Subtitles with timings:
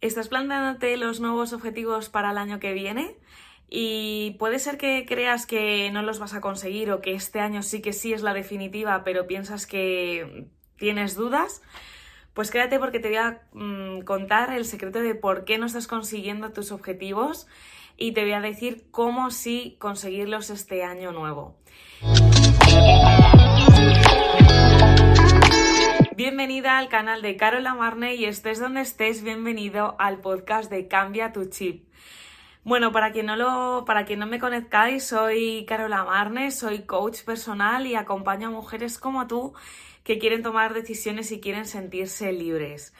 [0.00, 3.16] ¿Estás planteándote los nuevos objetivos para el año que viene?
[3.68, 7.62] Y puede ser que creas que no los vas a conseguir o que este año
[7.62, 11.62] sí que sí es la definitiva, pero piensas que tienes dudas.
[12.32, 15.88] Pues quédate porque te voy a mm, contar el secreto de por qué no estás
[15.88, 17.48] consiguiendo tus objetivos
[17.96, 21.56] y te voy a decir cómo sí conseguirlos este año nuevo.
[26.78, 31.46] Al canal de Carola Marne y estés donde estés, bienvenido al podcast de Cambia tu
[31.46, 31.88] chip.
[32.62, 37.24] Bueno, para quien no lo, para quien no me conozcáis, soy Carola Marne, soy coach
[37.24, 39.54] personal y acompaño a mujeres como tú
[40.04, 42.94] que quieren tomar decisiones y quieren sentirse libres.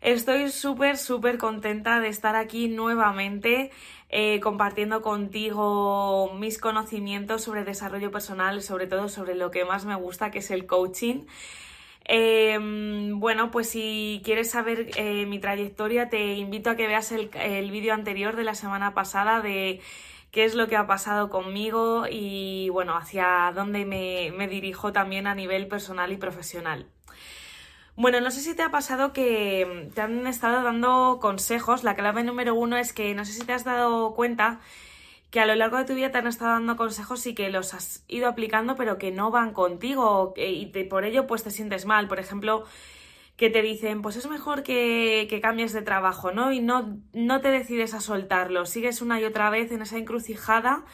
[0.00, 3.72] Estoy súper, súper contenta de estar aquí nuevamente
[4.08, 9.96] eh, compartiendo contigo mis conocimientos sobre desarrollo personal sobre todo sobre lo que más me
[9.96, 11.26] gusta, que es el coaching.
[12.08, 17.28] Em, bueno, pues si quieres saber eh, mi trayectoria, te invito a que veas el,
[17.70, 19.80] vídeo anterior de la semana pasada de
[20.30, 25.26] qué es lo que ha pasado conmigo y bueno, hacia dónde me, me dirijo también
[25.26, 26.86] a nivel personal y profesional.
[27.94, 31.84] Bueno, no sé si te ha pasado que te han estado dando consejos.
[31.84, 34.60] La clave número uno es que no sé si te has dado cuenta
[35.30, 37.74] que a lo largo de tu vida te han estado dando consejos y que los
[37.74, 42.08] has ido aplicando pero que no van contigo y por ello pues te sientes mal.
[42.08, 42.64] Por ejemplo,
[43.36, 46.52] que te dicen pues es mejor que, que, cambies de trabajo, ¿no?
[46.52, 50.84] Y no, no te decides a soltarlo, sigues una y otra vez en esa encrucijada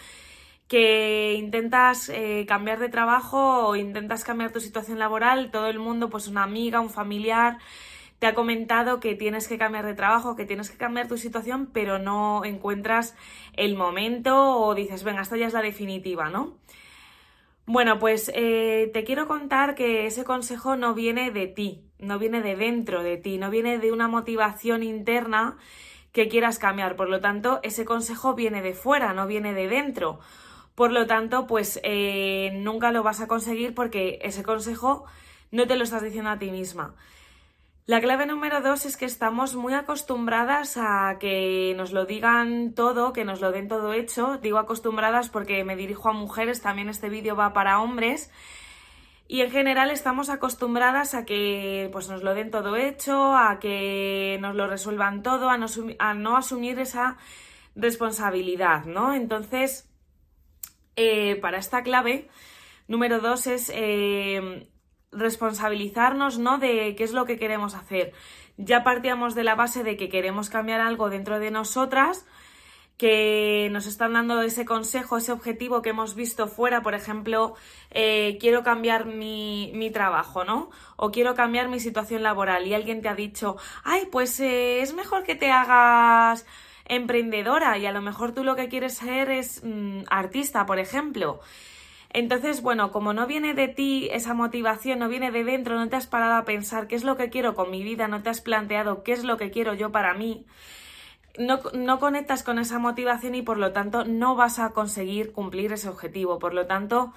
[0.69, 6.11] que intentas eh, cambiar de trabajo o intentas cambiar tu situación laboral, todo el mundo,
[6.11, 7.59] pues una amiga, un familiar,
[8.25, 11.69] te ha comentado que tienes que cambiar de trabajo, que tienes que cambiar tu situación,
[11.71, 13.15] pero no encuentras
[13.53, 16.57] el momento o dices, venga, esta ya es la definitiva, ¿no?
[17.67, 22.41] Bueno, pues eh, te quiero contar que ese consejo no viene de ti, no viene
[22.41, 25.59] de dentro de ti, no viene de una motivación interna
[26.13, 26.97] que quieras cambiar.
[26.97, 30.19] Por lo tanto, ese consejo viene de fuera, no viene de dentro.
[30.75, 35.05] Por lo tanto, pues eh, nunca lo vas a conseguir porque ese consejo
[35.51, 36.95] no te lo estás diciendo a ti misma.
[37.87, 43.13] La clave número dos es que estamos muy acostumbradas a que nos lo digan todo,
[43.13, 44.39] que nos lo den todo hecho.
[44.39, 48.31] Digo acostumbradas porque me dirijo a mujeres, también este vídeo va para hombres.
[49.29, 54.39] Y en general estamos acostumbradas a que pues, nos lo den todo hecho, a que
[54.41, 55.59] nos lo resuelvan todo, a
[56.15, 57.19] no, asumir esa
[57.75, 59.13] responsabilidad, ¿no?
[59.13, 59.91] Entonces,
[60.97, 62.29] eh, para esta clave,
[62.89, 64.69] número dos es eh,
[65.17, 66.59] responsabilizarnos, ¿no?
[66.59, 68.13] De qué es lo que queremos hacer.
[68.57, 72.27] Ya partíamos de la base de que queremos cambiar algo dentro de nosotras,
[72.97, 77.55] que nos están dando ese consejo, ese objetivo que hemos visto fuera, por ejemplo,
[77.91, 80.71] eh, quiero cambiar mi, mi, trabajo, ¿no?
[80.97, 84.95] O quiero cambiar mi situación laboral y alguien te ha dicho, ay, pues eh, es
[84.95, 86.47] mejor que te hagas
[86.85, 91.41] emprendedora y a lo mejor tú lo que quieres ser es mm, artista, por ejemplo.
[92.15, 95.97] Entonces, bueno, como no viene de ti esa motivación, no viene de dentro, no te
[95.97, 98.41] has parado a pensar qué es lo que quiero con mi vida, no te has
[98.41, 100.47] planteado qué es lo que quiero yo para mí,
[101.37, 105.73] no, no, conectas con esa motivación y por lo tanto no vas a conseguir cumplir
[105.73, 106.39] ese objetivo.
[106.39, 107.13] Por lo tanto,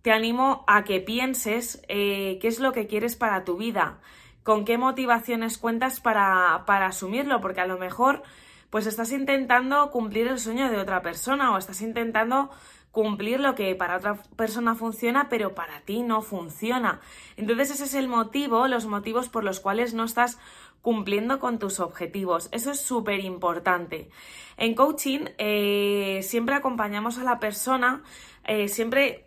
[0.00, 3.98] te animo a que pienses eh, qué es lo que quieres para tu vida,
[4.44, 8.22] con qué motivaciones cuentas para, para asumirlo, porque a lo mejor
[8.70, 12.50] pues estás intentando cumplir el sueño de otra persona o estás intentando
[12.92, 17.00] cumplir lo que para otra persona funciona, pero para ti no funciona.
[17.36, 20.38] Entonces ese es el motivo, los motivos por los cuales no estás
[20.82, 22.48] cumpliendo con tus objetivos.
[22.52, 24.10] Eso es súper importante.
[24.58, 28.02] En coaching eh, siempre acompañamos a la persona,
[28.44, 29.26] eh, siempre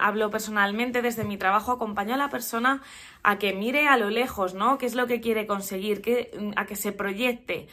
[0.00, 2.82] hablo personalmente desde mi trabajo, acompaño a la persona
[3.22, 4.78] a que mire a lo lejos, ¿no?
[4.78, 6.02] ¿Qué es lo que quiere conseguir?
[6.56, 7.68] a que se proyecte.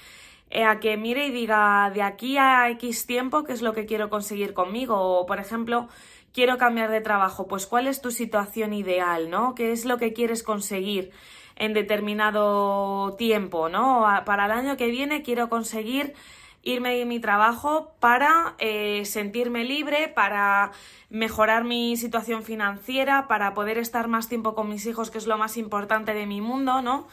[0.53, 3.85] Eh, a que mire y diga de aquí a X tiempo qué es lo que
[3.85, 5.87] quiero conseguir conmigo o, por ejemplo,
[6.33, 9.55] quiero cambiar de trabajo, pues cuál es tu situación ideal, ¿no?
[9.55, 11.11] ¿Qué es lo que quieres conseguir
[11.55, 14.05] en determinado tiempo, ¿no?
[14.25, 16.15] Para el año que viene quiero conseguir
[16.63, 20.71] irme de mi trabajo para eh, sentirme libre, para
[21.09, 25.37] mejorar mi situación financiera, para poder estar más tiempo con mis hijos, que es lo
[25.37, 27.07] más importante de mi mundo, ¿no?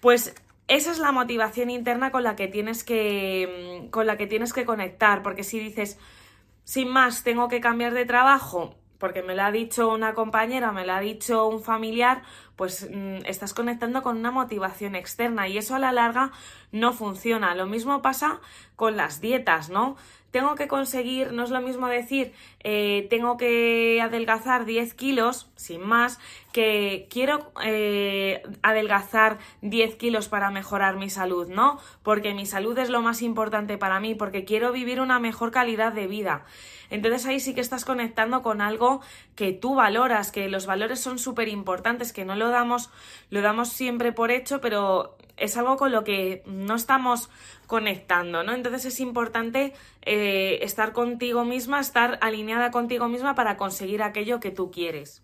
[0.00, 0.34] Pues
[0.68, 4.52] esa es la motivación interna con la que tienes que, mm, con la que, tienes
[4.52, 5.98] que conectar, porque si dices,
[6.64, 10.86] sin más, tengo que cambiar de trabajo, porque me lo ha dicho una compañera, me
[10.86, 12.22] lo ha dicho un familiar,
[12.58, 16.32] pues mm, estás conectando con una motivación externa y eso a la larga
[16.72, 17.54] no funciona.
[17.54, 18.40] Lo mismo pasa
[18.76, 19.96] con las dietas, ¿no?
[20.30, 22.32] tengo que conseguir, no es lo mismo decir,
[22.62, 26.18] eh, tengo que adelgazar 10 kilos, sin más,
[26.52, 31.78] que quiero eh, adelgazar 10 kilos para mejorar mi salud, ¿no?
[32.02, 35.92] Porque mi salud es lo más importante para mí, porque quiero vivir una mejor calidad
[35.92, 36.44] de vida.
[36.90, 39.00] Entonces ahí sí que estás conectando con algo
[39.34, 42.90] que tú valoras, que los valores son súper importantes, que no lo damos,
[43.30, 47.30] lo damos siempre por hecho, pero es algo con lo que no estamos
[47.66, 48.52] conectando, ¿no?
[48.52, 49.72] Entonces es importante
[50.02, 55.22] eh, estar contigo misma, estar alineada contigo misma para conseguir aquello que tú quieres.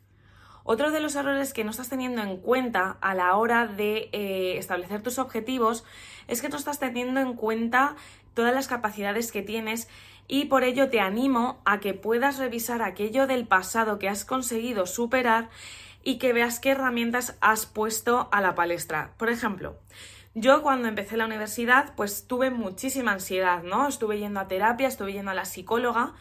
[0.66, 4.56] Otro de los errores que no estás teniendo en cuenta a la hora de eh,
[4.56, 5.84] establecer tus objetivos
[6.26, 7.96] es que no estás teniendo en cuenta
[8.32, 9.88] todas las capacidades que tienes
[10.26, 14.86] y por ello te animo a que puedas revisar aquello del pasado que has conseguido
[14.86, 15.50] superar
[16.04, 19.14] y que veas qué herramientas has puesto a la palestra.
[19.16, 19.78] Por ejemplo,
[20.34, 23.88] yo cuando empecé la universidad pues tuve muchísima ansiedad, ¿no?
[23.88, 26.12] Estuve yendo a terapia, estuve yendo a la psicóloga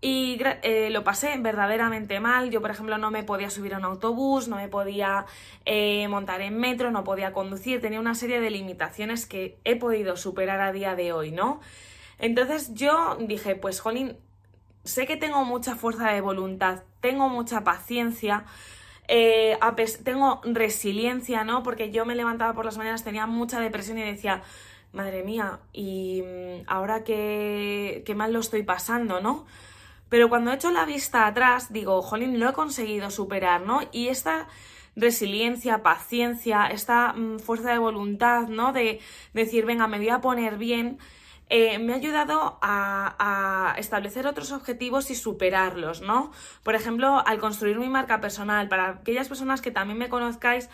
[0.00, 2.50] y eh, lo pasé verdaderamente mal.
[2.50, 5.26] Yo, por ejemplo, no me podía subir a un autobús, no me podía
[5.64, 10.16] eh, montar en metro, no podía conducir, tenía una serie de limitaciones que he podido
[10.16, 11.60] superar a día de hoy, ¿no?
[12.18, 14.16] Entonces yo dije, pues, Jolín,
[14.84, 18.44] sé que tengo mucha fuerza de voluntad, tengo mucha paciencia,
[19.08, 19.58] eh,
[20.04, 21.62] tengo resiliencia, ¿no?
[21.62, 24.42] Porque yo me levantaba por las mañanas, tenía mucha depresión y decía,
[24.92, 29.46] madre mía, y mm, ahora qué, qué mal lo estoy pasando, ¿no?
[30.08, 33.80] Pero cuando he hecho la vista atrás, digo, jolín, lo he conseguido superar, ¿no?
[33.92, 34.46] Y esta
[34.96, 38.72] resiliencia, paciencia, esta mm, fuerza de voluntad, ¿no?
[38.72, 39.00] De
[39.34, 40.98] decir, venga, me voy a poner bien,
[41.48, 46.32] eh, me ha ayudado a, establecer otros objetivos y superarlos, ¿no?
[46.62, 50.68] Por ejemplo, al construir mi marca personal, para aquellas personas que también me conozcáis,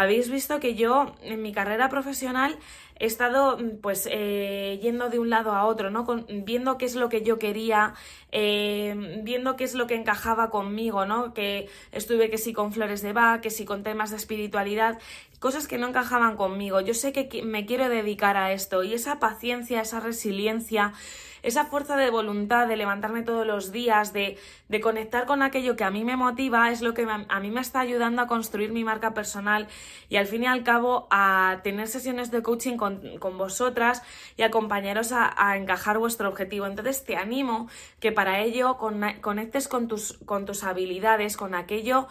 [0.00, 2.58] habéis visto que yo en mi carrera profesional
[2.98, 6.06] he estado pues eh, yendo de un lado a otro, ¿no?
[6.28, 7.92] viendo qué es lo que yo quería,
[8.32, 11.34] eh, viendo qué es lo que encajaba conmigo, ¿no?
[11.34, 14.98] Que estuve que sí con flores de Bach, que sí con temas de espiritualidad,
[15.38, 16.80] cosas que no encajaban conmigo.
[16.80, 20.94] Yo sé que me quiero dedicar a esto y esa paciencia, esa resiliencia,
[21.42, 24.38] esa fuerza de voluntad de levantarme todos los días, de,
[24.68, 27.60] de conectar con aquello que a mí me motiva, es lo que a mí me
[27.60, 29.68] está ayudando a construir mi marca personal
[30.08, 34.02] y al fin y al cabo a tener sesiones de coaching con, con vosotras
[34.36, 36.66] y acompañaros a, encajar vuestro objetivo.
[36.66, 42.06] Entonces te animo que para ello conectes con tus, con tus habilidades, con aquello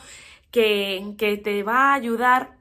[0.51, 2.58] que, que te va a ayudar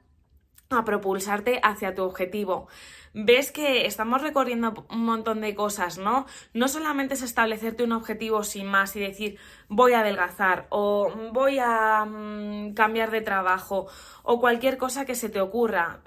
[0.69, 2.67] a propulsarte hacia tu objetivo
[3.13, 6.25] ves que estamos recorriendo un montón de cosas, ¿no?
[6.53, 9.37] No solamente es establecerte un objetivo sin más y decir
[9.67, 13.87] voy a adelgazar o voy a mm, cambiar de trabajo
[14.23, 16.01] o cualquier cosa que se te ocurra.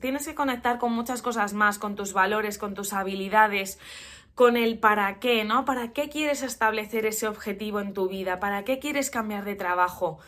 [0.00, 3.78] tienes que conectar con muchas cosas más, con tus valores, con tus habilidades,
[4.34, 5.64] con el para qué, ¿no?
[5.64, 8.40] ¿Para qué quieres establecer ese objetivo en tu vida?
[8.40, 10.18] ¿Para qué quieres cambiar de trabajo?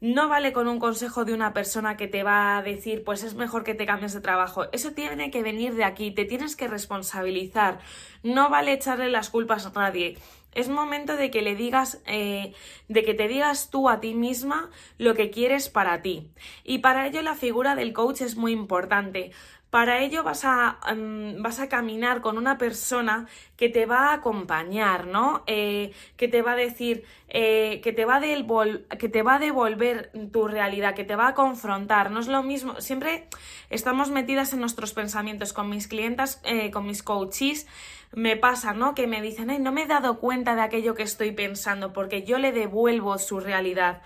[0.00, 3.34] No vale con un consejo de una persona que te va a decir, pues es
[3.34, 4.70] mejor que te cambies de trabajo.
[4.72, 7.78] Eso tiene que venir de aquí, te tienes que responsabilizar.
[8.22, 10.18] No vale echarle las culpas a nadie.
[10.56, 12.54] Es momento de que le digas, eh,
[12.88, 16.30] de que te digas tú a ti misma lo que quieres para ti.
[16.64, 19.32] Y para ello la figura del coach es muy importante.
[19.68, 23.26] Para ello vas a, mm, vas a caminar con una persona
[23.58, 25.44] que te va a acompañar, ¿no?
[25.46, 30.10] Eh, que te va a decir, eh, que, te va que te va a devolver
[30.32, 32.10] tu realidad, que te va a confrontar.
[32.10, 33.28] No es lo mismo, siempre
[33.68, 35.52] estamos metidas en nuestros pensamientos.
[35.52, 36.40] Con mis clientas,
[36.72, 37.66] con mis coaches,
[38.12, 38.94] me pasa, ¿no?
[38.94, 42.22] Que me dicen, Ay, no me he dado cuenta de aquello que estoy pensando porque
[42.22, 44.02] yo le devuelvo su realidad.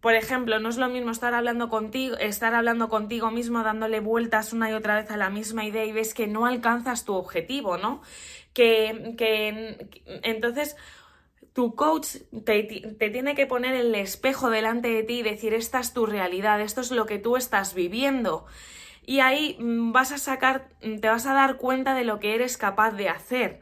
[0.00, 4.52] Por ejemplo, no es lo mismo estar hablando contigo, estar hablando contigo mismo, dándole vueltas
[4.52, 7.78] una y otra vez a la misma idea y ves que no alcanzas tu objetivo,
[7.78, 8.00] ¿no?
[8.52, 9.88] Que, que
[10.22, 10.76] entonces
[11.52, 15.80] tu coach te, te, tiene que poner el espejo delante de ti y decir, esta
[15.80, 18.46] es tu realidad, esto es lo que tú estás viviendo.
[19.08, 22.58] Y ahí mm, vas a sacar, te vas a dar cuenta de lo que eres
[22.58, 23.58] capaz de hacer.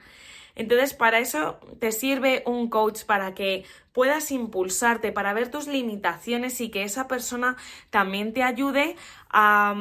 [0.57, 6.61] Entonces, para eso te sirve un coach para que puedas impulsarte, para ver tus limitaciones
[6.61, 7.57] y que esa persona
[7.91, 8.97] también te ayude
[9.31, 9.77] a,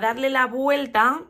[0.00, 1.22] darle la vuelta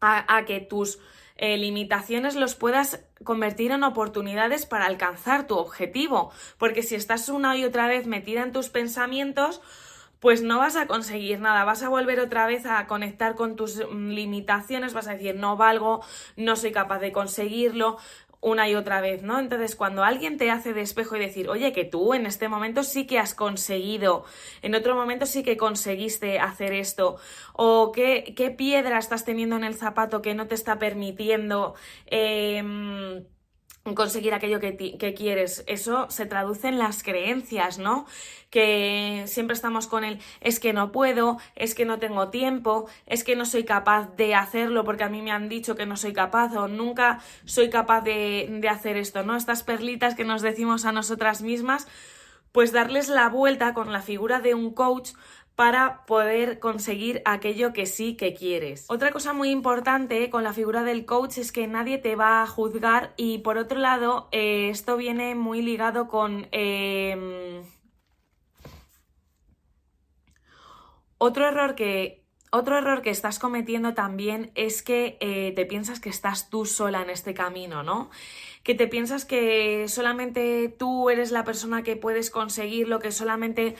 [0.00, 0.98] a, que tus
[1.36, 6.32] eh, limitaciones los puedas convertir en oportunidades para alcanzar tu objetivo.
[6.58, 9.62] Porque si estás una y otra vez metida en tus pensamientos,
[10.22, 13.84] pues no vas a conseguir nada, vas a volver otra vez a conectar con tus
[13.84, 16.00] mm, limitaciones, vas a decir no valgo,
[16.36, 17.98] no soy capaz de conseguirlo,
[18.42, 19.38] una y otra vez, ¿no?
[19.38, 22.82] Entonces, cuando alguien te hace de espejo y decir, oye, que tú en este momento
[22.82, 24.24] sí que has conseguido,
[24.62, 27.16] en otro momento sí que conseguiste hacer esto,
[27.52, 31.74] o qué, qué piedra estás teniendo en el zapato que no te está permitiendo
[32.06, 33.01] em,
[33.94, 35.64] conseguir aquello que, que, quieres.
[35.66, 38.06] Eso se traduce en las creencias, ¿no?
[38.50, 43.24] Que siempre estamos con el es que no puedo, es que no tengo tiempo, es
[43.24, 46.12] que no soy capaz de hacerlo porque a mí me han dicho que no soy
[46.12, 49.36] capaz o nunca soy capaz de, de hacer esto, ¿no?
[49.36, 51.88] Estas perlitas que nos decimos a nosotras mismas,
[52.52, 55.10] pues darles la vuelta con la figura de un coach
[55.54, 58.86] para poder conseguir aquello que sí que quieres.
[58.88, 62.46] Otra cosa muy importante con la figura del coach es que nadie te va a
[62.46, 66.48] juzgar y por otro lado eh, esto viene muy ligado con...
[66.52, 67.62] Em,
[71.18, 72.22] otro error que
[72.54, 77.00] otro error que estás cometiendo también es que eh, te piensas que estás tú sola
[77.00, 78.10] en este camino, ¿no?
[78.62, 83.74] Que te piensas que solamente tú eres la persona que puedes conseguirlo, que solamente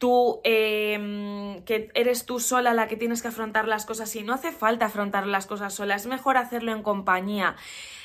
[0.00, 4.32] tú, em, que eres tú sola la que tienes que afrontar las cosas y no
[4.32, 7.54] hace falta afrontar las cosas sola, es mejor hacerlo en compañía,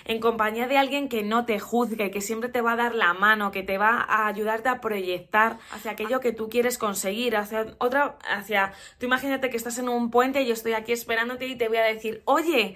[0.03, 3.13] en compañía de alguien que no te juzgue, que siempre te va a dar la
[3.13, 7.77] mano, que te va a ayudarte a proyectar hacia aquello que tú quieres conseguir, hacia
[7.77, 11.55] otra, hacia, tú imagínate que estás en un puente y yo estoy aquí esperándote y
[11.55, 12.75] te voy a decir, oye,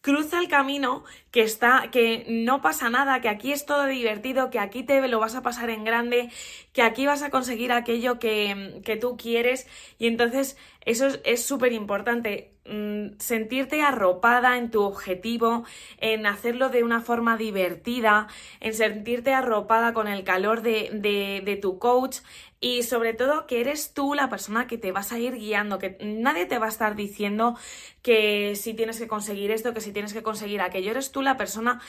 [0.00, 4.58] cruza el camino, que está, que no pasa nada, que aquí es todo divertido, que
[4.58, 6.30] aquí te lo vas a pasar en grande,
[6.72, 9.66] que aquí vas a conseguir aquello que, que tú quieres.
[9.98, 15.64] Y entonces eso es súper importante, mm, sentirte arropada en tu objetivo,
[15.98, 18.28] en hacerlo de una forma divertida,
[18.60, 22.18] en sentirte arropada con el calor de, de, de tu coach,
[22.60, 25.96] y sobre todo que eres tú la persona que te vas a ir guiando, que
[26.00, 27.56] nadie te va a estar diciendo
[28.02, 31.36] que si tienes que conseguir esto, que si tienes que conseguir aquello, eres tú la
[31.36, 31.80] persona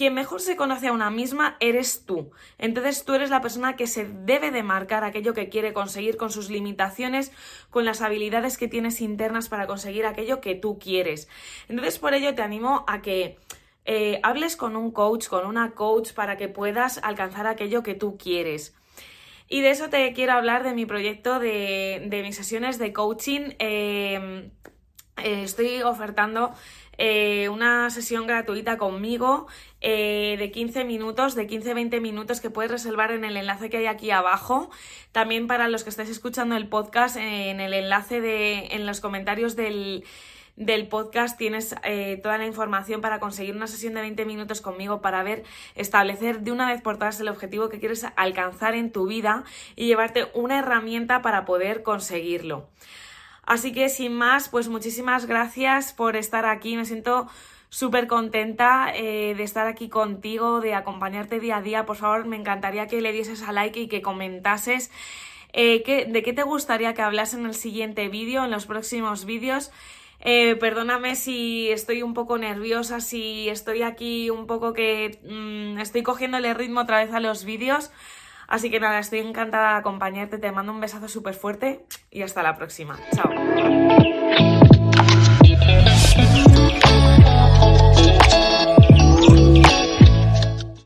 [0.00, 2.30] que mejor se conoce a una misma eres tú.
[2.56, 6.30] Entonces tú eres la persona que se debe de marcar aquello que quiere conseguir con
[6.30, 7.32] sus limitaciones,
[7.68, 11.28] con las habilidades que tienes internas para conseguir aquello que tú quieres.
[11.68, 13.38] Entonces por ello te animo a que
[13.84, 18.16] eh, hables con un coach, con una coach, para que puedas alcanzar aquello que tú
[18.16, 18.74] quieres.
[19.52, 23.54] Y de eso te quiero hablar de mi proyecto de, mis sesiones de coaching.
[23.58, 24.52] Em,
[25.16, 26.52] eh, estoy ofertando
[26.98, 29.48] eh, una sesión gratuita conmigo
[29.80, 33.86] eh, de 15 minutos, de 15-20 minutos que puedes reservar en el enlace que hay
[33.86, 34.70] aquí abajo.
[35.10, 39.56] También para los que estáis escuchando el podcast, en el enlace de, en los comentarios
[39.56, 40.04] del,
[40.60, 45.00] del podcast tienes eh, toda la información para conseguir una sesión de 20 minutos conmigo
[45.00, 45.42] para ver,
[45.74, 49.86] establecer de una vez por todas el objetivo que quieres alcanzar en tu vida y
[49.86, 52.68] llevarte una herramienta para poder conseguirlo.
[53.46, 56.76] Así que sin más, pues muchísimas gracias por estar aquí.
[56.76, 57.26] Me siento
[57.70, 61.86] súper contenta eh, de estar aquí contigo, de acompañarte día a día.
[61.86, 64.90] Por favor, me encantaría que le dieses a like y que comentases
[65.54, 69.72] eh, de qué te gustaría que hablase en el siguiente vídeo, en los próximos vídeos.
[70.20, 76.02] Eh, perdóname si estoy un poco nerviosa, si estoy aquí un poco que mm, estoy
[76.02, 77.90] cogiéndole ritmo otra vez a los vídeos.
[78.46, 82.42] Así que nada, estoy encantada de acompañarte, te mando un besazo súper fuerte y hasta
[82.42, 82.98] la próxima.
[83.14, 83.30] Chao.